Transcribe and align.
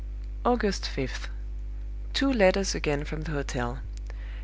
"August 0.43 0.85
5th. 0.95 1.27
Two 2.11 2.33
letters 2.33 2.73
again 2.73 3.03
from 3.03 3.21
the 3.21 3.31
hotel. 3.33 3.81